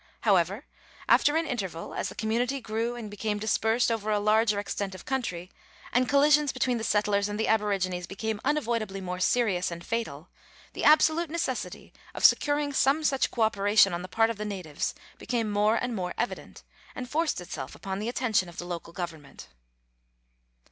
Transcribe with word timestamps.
However, 0.21 0.65
after 1.07 1.37
an 1.37 1.45
interval, 1.45 1.93
as 1.93 2.09
the 2.09 2.15
community 2.15 2.59
grew 2.59 2.95
and 2.95 3.07
became 3.07 3.37
dispersed 3.37 3.91
over 3.91 4.09
a 4.09 4.19
larger 4.19 4.57
extent 4.59 4.95
of 4.95 5.05
country, 5.05 5.51
and 5.93 6.09
collisions 6.09 6.51
between 6.51 6.79
the 6.79 6.83
settlers 6.83 7.29
and 7.29 7.39
the 7.39 7.47
aborigines 7.47 8.07
became 8.07 8.41
unavoidably 8.43 8.99
more 8.99 9.19
serious 9.19 9.69
and 9.69 9.85
fatal, 9.85 10.29
the 10.73 10.83
absolute 10.83 11.29
necessity 11.29 11.93
of 12.15 12.25
securing 12.25 12.73
some 12.73 13.03
such 13.03 13.29
co 13.29 13.43
operation 13.43 13.93
on 13.93 14.01
the 14.01 14.07
part 14.07 14.31
of 14.31 14.37
the 14.37 14.43
natives 14.43 14.95
became 15.19 15.51
more 15.51 15.75
and 15.75 15.95
more 15.95 16.15
evident, 16.17 16.63
and 16.95 17.07
forced 17.07 17.39
itself 17.39 17.75
upon 17.75 17.99
the 17.99 18.09
attention 18.09 18.49
of 18.49 18.57
the 18.57 18.65
local 18.65 18.93
Government. 18.93 19.49